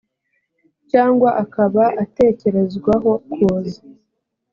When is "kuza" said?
3.31-3.79